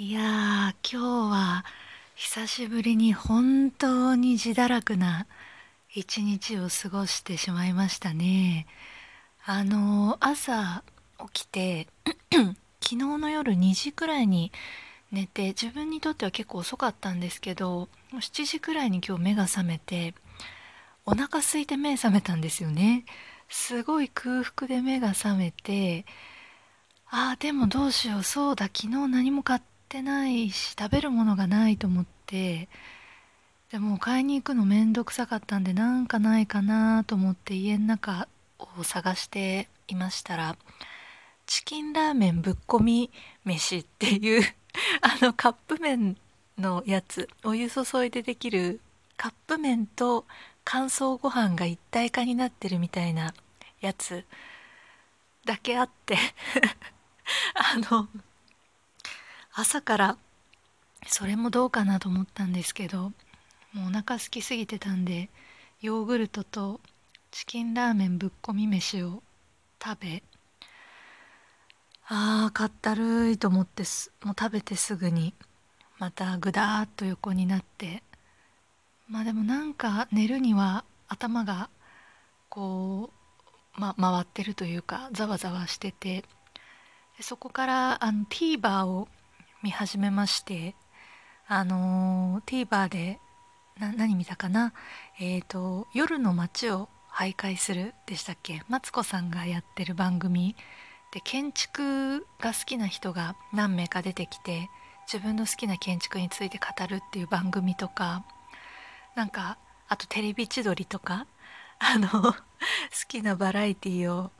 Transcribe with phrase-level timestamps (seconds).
[0.00, 0.22] いやー、
[0.88, 1.64] 今日は
[2.14, 5.26] 久しぶりに本当に自堕落な
[5.92, 8.68] 一日を過ごしてしまいましたね。
[9.44, 10.84] あの朝
[11.32, 11.88] 起きて
[12.30, 12.54] 昨
[12.90, 14.52] 日の夜2時くらいに
[15.10, 20.14] 寝て自分にとっては結構遅かったんですけど7時くらいに今日目が覚めて
[21.06, 23.04] お腹空いて目覚めたんですよね。
[23.48, 26.06] すごい空腹で目が覚めて
[27.10, 32.68] ああでもどうしようそうだ昨日何も買ってないし食べるものがないと思って
[33.70, 40.56] でも買いに行くのめんどくさかったんでなんかないかなと思って家の中を探していましたら
[41.46, 43.10] チキンラーメンぶっこみ
[43.44, 44.42] 飯っていう
[45.00, 46.16] あのカップ麺
[46.58, 48.80] のやつお湯注いでできる
[49.16, 50.26] カップ麺と
[50.64, 53.32] 乾燥ご飯が一体化になってるみたいな
[53.80, 54.24] やつ
[55.44, 56.18] だけあって
[57.54, 58.08] あの
[59.60, 60.16] 朝から。
[61.08, 63.12] それもどうかなと思ったんですけど
[63.72, 65.30] もうお腹空きすぎてたんで
[65.80, 66.80] ヨーグルトと
[67.32, 69.22] チキンラーメンぶっこみ飯を
[69.82, 70.22] 食べ
[72.06, 73.82] あーかったるいと思って
[74.24, 75.34] もう食べてすぐに
[75.98, 78.02] またぐだーっと横になって
[79.08, 81.68] まあでもなんか寝るには頭が
[82.48, 83.10] こ
[83.76, 86.24] う、ま、回ってるというかざわざわしてて
[87.20, 89.08] そこからあの TVer を
[89.62, 90.74] 見始めまして
[91.46, 93.18] あの TVer で
[93.78, 94.72] な何見たかな？
[95.18, 98.62] えっ、ー、と「夜の街を徘徊する」でしたっけ？
[98.68, 100.56] マツコさんがやってる番組。
[101.10, 104.68] で建築が好きな人が何名か出てきて
[105.10, 108.24] 自分の好きな建築について語るっていう番組とか
[109.14, 109.56] なんか
[109.88, 111.26] あとテレビ千鳥とか
[111.78, 112.34] あの 好
[113.08, 114.30] きなバラエティーを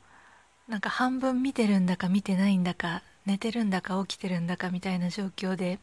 [0.67, 5.77] なんか半分見てるんだか見てないんだか寝てるんだか起きてるんだかみたいな状況で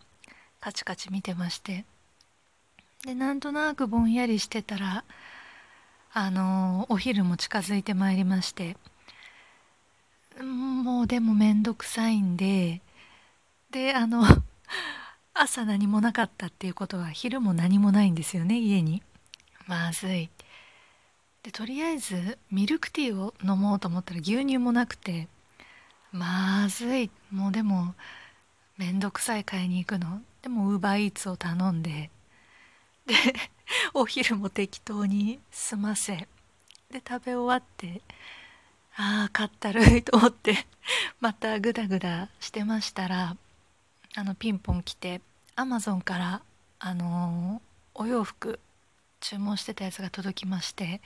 [0.58, 1.84] カチカチ見てまして。
[3.04, 5.04] でなんとなくぼんやりしてたら
[6.12, 8.76] あのお昼も近づいてまいりまして。
[10.42, 12.82] もうでもめんどくさいんで
[13.70, 14.24] であの
[15.32, 19.04] 朝何もなかったっていうことは昼も何もないんですよね家に。
[19.68, 20.30] まずい。
[21.44, 25.28] でとりあえずミルクティーを飲もうと思ったら牛乳もなくて。
[26.12, 27.10] まずい。
[27.30, 27.94] もうでも
[28.76, 30.22] めんどくさい買いに行くの？
[30.42, 32.10] でもウーバーイーツを頼んで。
[33.06, 33.14] で
[33.94, 36.28] お昼も適当に済ませ。
[36.90, 38.00] で食べ終わって
[38.96, 40.66] ああかったるいと思って
[41.20, 43.36] またグダグダしてましたら
[44.14, 45.20] あのピンポン来て
[45.56, 46.42] アマゾンから
[46.78, 47.60] あの
[47.94, 48.60] お洋服
[49.20, 51.00] 注文してたやつが届きまして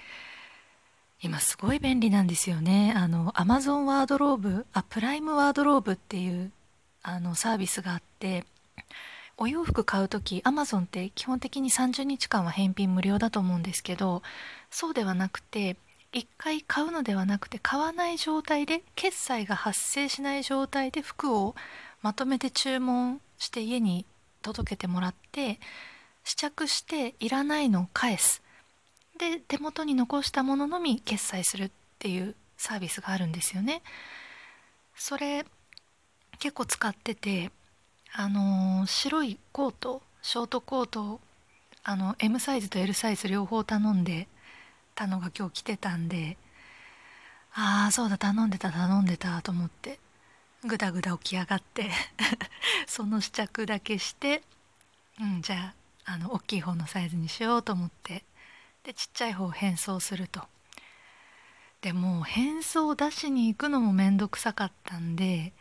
[1.23, 2.95] 今すごい便利なんですよね。
[2.97, 6.51] あのアマゾンワードローブあプライムワードローブっていう
[7.03, 8.45] あのサービスがあって
[9.37, 14.23] お洋服買う時アマゾンって基本的に30日間は返品無料だと思うんですけど
[14.71, 15.77] そうではなくて
[16.13, 21.55] 1回買うのではなくて買わない状態で決済が発生しない状態で服を
[22.03, 24.05] まとめて注文して家に
[24.43, 25.61] 届けてもらって
[26.25, 28.43] 試着していらないのを返す。
[29.21, 33.83] で手元に残したもののみ決済するっていうサービスがあるんですよね。
[34.97, 35.45] それ
[36.39, 37.51] 結構使ってて
[38.13, 41.21] あの、白いコートショートコート
[41.85, 44.27] あの M サイズと L サイズ両方頼んで
[44.95, 46.39] たのが今日来てたんで
[47.53, 49.99] ああそうだ頼んでた頼んでたと思って
[50.65, 51.91] ぐだぐだ起き上がって
[52.87, 54.43] その試着だけして
[55.21, 55.75] うんじゃ
[56.07, 58.25] ああの大きい方のサイズにしようと思って
[58.91, 60.41] でちっちゃい方を変装すると。
[61.81, 65.53] でも変装を出しに行くのも面倒くさかったんで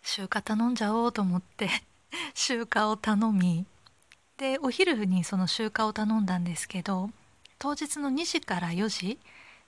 [0.00, 1.68] 集荷頼んじゃおうと思って
[2.34, 3.66] 集荷を頼み
[4.38, 7.10] でお昼にその集荷を頼んだんですけど
[7.58, 9.18] 当日の2時から4時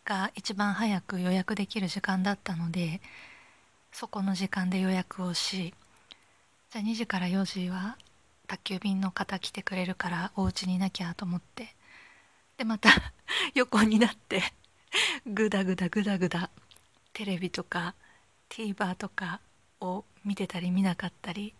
[0.06, 3.02] が一番早く予約できる時間だったので
[3.92, 5.74] そこの時間で予約をし
[6.70, 7.98] じゃあ2時から4時は
[8.46, 11.73] 宅急便の方来てくれるからお家にいなきゃと思って
[12.56, 12.90] でまた
[13.54, 14.42] 横になって
[15.26, 16.50] グダグダグダグダ
[17.12, 17.94] テレビとか
[18.48, 19.40] TVer とか
[19.80, 21.54] を見てたり見なかったり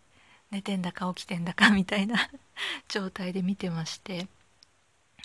[0.51, 2.31] 寝てんだか起きてんだかみたいな
[2.89, 4.29] 状態で見てまして。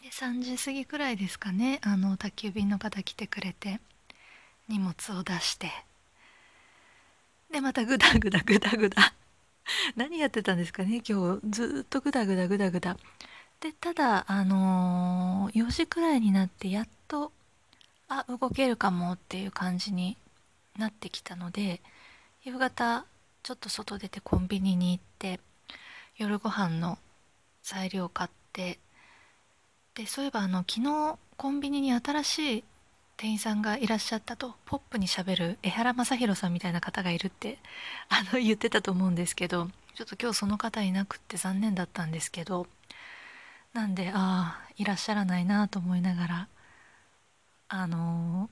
[0.01, 3.81] で3時過ぎくらいですかねあの宅急便の方来てくれて
[4.69, 5.71] 荷物を出して。
[7.51, 9.13] でまたグダグダグダグダ。
[9.95, 11.49] 何やってたんですかね今日。
[11.49, 12.97] ずっとグダグダグダグダ。
[13.61, 17.31] でただあのー、4時くらいになってやっと
[18.07, 20.17] あ動けるかもっていう感じに
[20.77, 21.81] なってきたので
[22.43, 23.05] 夕方
[23.43, 25.39] ちょっと外出てコンビニに行って
[26.17, 26.97] 夜ご飯の
[27.61, 28.79] 材料買って
[29.93, 32.63] でそういえばあの昨日コンビニに新しい
[33.17, 37.57] 店員さんがいらっしゃったとポップにしゃべる江原正宏さんみたいな方がいるって
[38.07, 42.67] あの言ってたと思うんですけどちょっと今日その方いなくって残念だったんですけど
[43.73, 46.47] なんでああいらっしゃらないなと思いながら
[47.67, 48.49] あの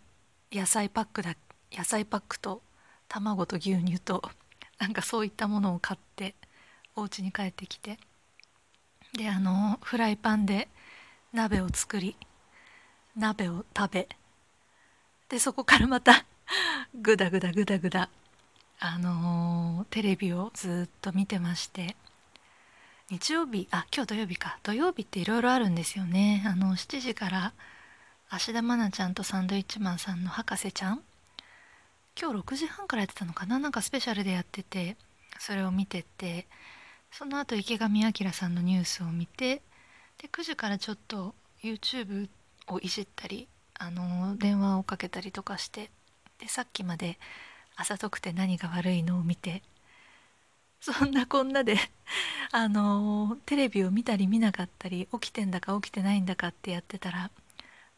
[0.52, 1.36] ー、野菜パックだ
[1.72, 2.62] 野菜パックと
[3.08, 4.22] 卵と牛乳と
[4.78, 6.36] なんかそういったものを買って
[6.96, 7.98] お家に帰ってきて
[9.14, 10.70] であのー、フライパンで
[11.34, 12.16] 鍋を作り
[13.16, 14.10] 鍋を食べ
[15.30, 16.26] でそこからまた
[16.94, 18.10] グダグダグダグダ
[18.80, 21.96] あのー、テレビをずっと見てまして
[23.10, 24.60] 日曜日あ今日土曜日か。
[24.64, 26.44] 土曜日っていろいろあるんですよね。
[26.46, 27.54] あの7時から
[28.30, 31.02] 芦田愛菜ちゃんとサンドイッチマンさんの博士ちゃん。
[32.20, 33.60] 今日6時半からやってたのかな？
[33.60, 34.98] なんかスペシャルでやってて
[35.40, 36.48] それを見てて
[37.10, 39.62] その後池上彰さんのニュースを見て
[40.22, 41.34] で9時からちょっと
[41.64, 42.28] YouTube
[42.68, 43.48] をいじったり
[43.80, 45.92] あの電話をかけたりとかして
[46.42, 47.18] でさっきまで
[47.78, 49.64] 「朝得て何が悪いの?」を見て
[50.82, 51.78] そんなこんなで
[52.52, 57.32] あのテレビを見たり見なかったり起きてんだか起きてないんだかってやってたら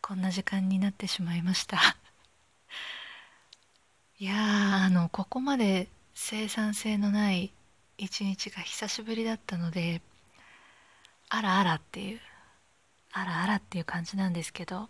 [0.01, 1.97] こんな時間になってしまいました。
[4.19, 7.53] いやあのここまで生産性のない
[7.97, 10.01] 一日が久しぶりだったので
[11.29, 12.21] あらあらっていう
[13.11, 14.89] あらあらっていう感じなんですけど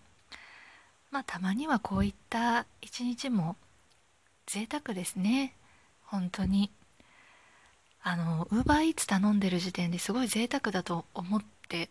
[1.12, 3.56] まあたまにはこういった一日も
[4.46, 5.54] 贅沢ですね。
[6.06, 6.72] 本当に。
[8.02, 11.90] あのウーバーイーツ頼んでる時点ですごい贅沢だと思って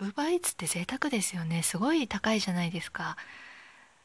[0.00, 1.62] ウーバーイーツって贅沢ですよね。
[1.62, 3.16] すごい高いじゃないですか。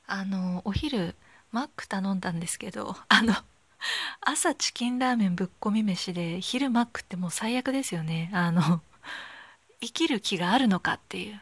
[0.08, 1.16] あのお昼
[1.52, 3.34] マック頼んだんですけどあの
[4.22, 8.30] 朝チキンラーメンぶっこみ飯で昼マックってもう最悪ですよね。
[8.34, 8.82] あの
[9.82, 11.42] 生きる気があるのかっていう。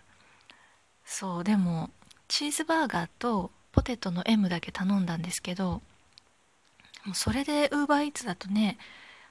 [1.05, 1.89] そうでも
[2.27, 5.81] チーズバーガーとポテトの M だけ頼んだんですけど
[7.05, 8.77] もうそれでウーバーイーツだとね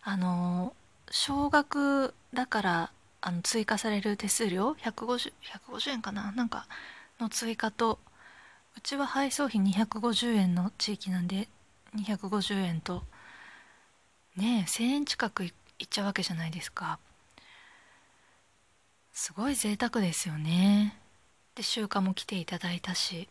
[0.03, 0.75] あの
[1.11, 5.33] 少額だからあの追加される手数料？150,
[5.69, 6.33] 150円かな？
[6.33, 6.67] なんか
[7.19, 7.99] の追加と
[8.77, 11.49] うちは配送費250円の地域なんで
[11.97, 13.03] 250円と
[14.37, 15.53] ねえ1000円近くいっ
[15.89, 16.99] ちゃうわけじゃないですか。
[19.13, 20.97] すごい贅沢ですよね。
[21.55, 23.29] で習慣も来ていただいたし。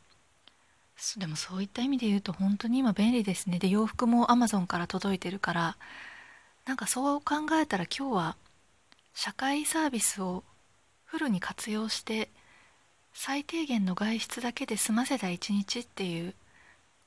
[1.17, 3.57] でもそういった意味で言うと本当に今便利ですね。
[3.57, 5.77] で洋服も Amazon から届いてるから
[6.69, 8.35] なんかそう考えたら今日は
[9.15, 10.43] 社会サービスを
[11.03, 12.29] フルに活用して
[13.11, 16.35] 最低限の外出だけで済ませた一日っていう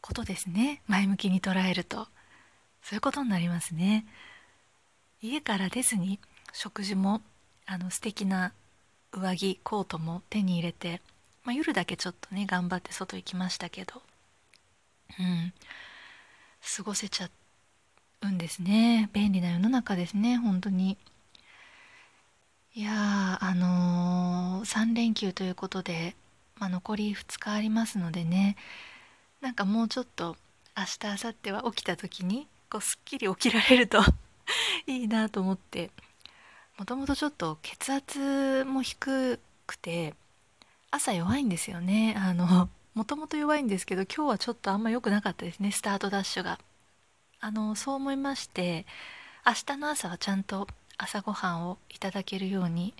[0.00, 0.82] ことですね。
[0.90, 2.08] 前向きに捉えると。
[2.82, 4.04] そういうことになりますね。
[5.20, 6.18] 家から出ずに
[6.52, 7.22] 食事も
[7.64, 8.52] あの素敵な
[9.12, 11.00] 上着コートも手に入れて、
[11.44, 14.02] まあ、夜だけちょっとね頑張って外行きましたけど。
[15.20, 15.54] うん。
[16.76, 17.30] 過ごせちゃっ
[18.22, 19.10] うんですね。
[19.12, 20.96] 便利な世の中ですね本当に。
[22.74, 26.16] いやあのー、3連休ということで、
[26.58, 28.56] まあ、残り2日ありますのでね。
[29.40, 30.36] なんかもうちょっと
[30.76, 34.00] 明日明後日は起きた時にこうすっきり起きられると
[34.86, 35.90] いいなと思って。
[36.78, 40.14] もともとちょっと血圧も低くて
[40.90, 42.14] 朝弱いんですよね。
[42.16, 46.58] あのもともと弱いんですけど今日はちょっとあんま良くなかったですねスタートダッシュが。
[47.44, 48.86] あのそう思いまして
[49.44, 52.94] 明日の朝はちゃんと朝ごはんをいただけるように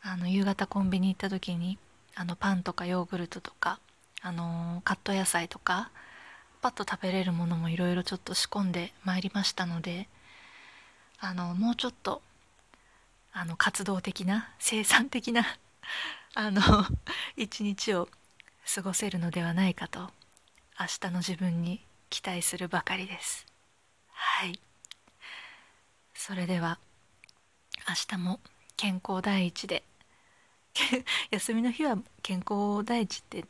[0.00, 1.76] あの夕方コンビニ行った時に
[2.14, 3.80] あのパンとかヨーグルトとか
[4.22, 5.90] あのカット野菜とか
[6.62, 10.06] パッと食べれるものもいろいろちょっと仕込んでまいりましたので
[11.18, 12.22] あのもうちょっと
[13.32, 15.44] あの活動的な生産的な
[16.34, 16.62] あの
[17.36, 18.08] 一日を
[18.72, 20.12] 過ごせるのではないかと
[20.78, 23.47] 明日の自分に期待するばかりです。
[24.20, 24.58] はい。
[26.12, 26.78] それでは
[27.88, 28.40] 明日も
[28.76, 29.84] 健康第一で
[31.30, 33.44] 休みの日は健康第一って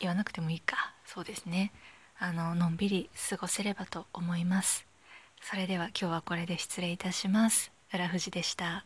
[0.00, 0.92] 言わなくてもいいか。
[1.06, 1.72] そうですね。
[2.18, 4.86] あののんびり過ごせればと思います。
[5.40, 7.70] それでは今日はこれで失礼いたします。
[7.92, 8.84] 浦富士でした。